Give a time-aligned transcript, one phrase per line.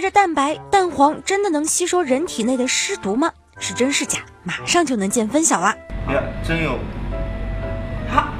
[0.00, 3.30] 隔着蛋白，蛋黄真的能吸收人体内的湿毒吗？
[3.58, 4.20] 是真是假？
[4.44, 5.76] 马上就能见分晓啦！
[6.08, 6.78] 呀，真有！
[8.08, 8.32] 哈，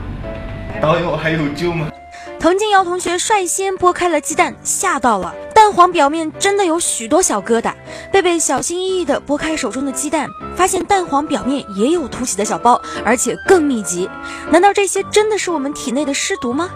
[0.80, 1.90] 导演，我还有救吗？
[2.38, 5.34] 滕静瑶同学率先剥开了鸡蛋，吓到了。
[5.54, 7.74] 蛋黄表面真的有许多小疙瘩。
[8.10, 14.08] 贝贝小心翼翼地剥开手中的鸡蛋，发现蛋黄表面也有凸起的小包，而且更密集。
[14.50, 16.70] 难道这些真的是我们体内的湿毒吗？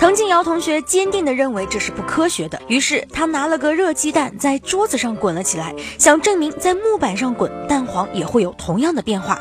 [0.00, 9.38] 滕静瑶同学坚定地认为这是不科学的，于是他拿了个热鸡蛋在桌子上滚了起来，想证明在木板上滚蛋黄也会有同样的变化。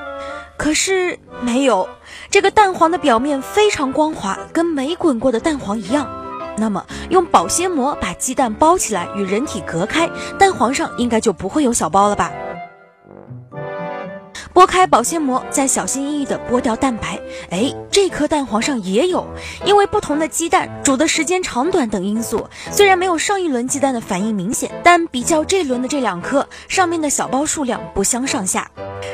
[0.57, 1.87] 可是没有，
[2.29, 6.05] 这个蛋黄的表面非常光滑，跟没滚过的蛋黄一样。
[6.57, 12.29] 那么用保鲜膜把鸡蛋包起来，与人体隔开，蛋黄上应该就不会有小包了吧？
[14.59, 17.17] 剥开保鲜膜，再小心翼翼地剥掉蛋白。
[17.49, 19.25] 哎，这颗蛋黄上也有，
[19.63, 28.69] 因为不同的鸡蛋煮的时间长短等因素，虽然没有上一轮鸡蛋的反应明显，但比较这轮的这两颗，上面的小包数量不相上下。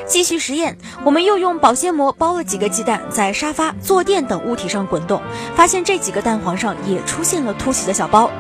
[0.07, 5.21] 继续实验，我们又用保鲜膜包了几个鸡蛋，在沙发、坐垫等物体上滚动，
[5.55, 8.31] 发现这几个蛋黄上也出现了凸起的小包。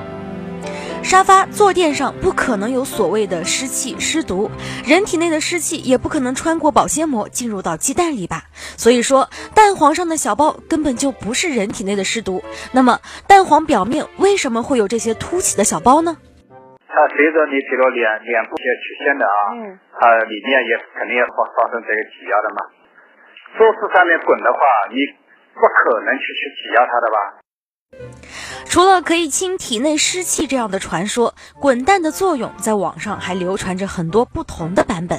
[1.05, 4.49] 沙发、坐垫上不可能有所谓的湿气、湿毒，
[4.83, 8.49] 人体内的湿气也不可能穿过保鲜膜进入到鸡蛋里吧？
[8.75, 12.41] 所以说，蛋黄上的小包根本就不是人体内的湿毒。
[12.73, 12.97] 那么，
[13.29, 16.17] 蛋黄表面为什么会有这些凸起的小包呢？
[16.89, 22.65] 它随着你这个脸脸部些曲线的啊，嗯，它里面也肯定要发发生这个挤压的嘛。
[23.61, 24.59] 桌子上面滚的话，
[24.89, 24.97] 你
[25.53, 27.44] 不可能去去挤压它的吧？
[28.75, 35.17] 除了可以清体内湿气这样的传说，滚蛋的作用在网上还流传着很多不同的版本。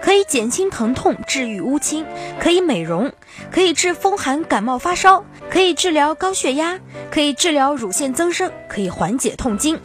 [0.00, 2.02] 可以减轻疼痛，治愈乌青；
[2.40, 3.12] 可以美容，
[3.50, 9.78] 可以治风寒感冒发烧；可以治疗高血压，可以治疗乳腺增生，可以缓解痛经。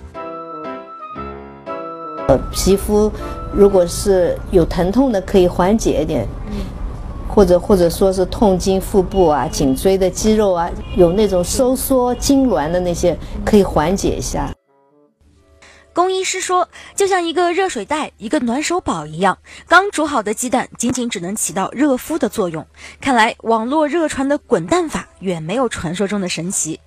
[2.30, 3.12] 呃，皮肤
[3.54, 6.26] 如果是有疼痛的，可以缓解一点。
[7.30, 14.52] 或者或者说是痛经腹部啊、颈椎的肌肉啊，有那种收缩痉挛的那些，可以缓解一下。
[15.94, 22.66] 龚医师说，就像一个热水袋、一个暖手宝一样，刚煮好的鸡蛋仅仅只能起到热敷的作用。
[23.02, 26.80] 看来网络热传的滚蛋法远没有传说中的神奇。